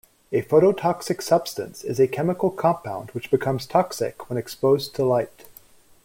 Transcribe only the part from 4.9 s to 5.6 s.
to light.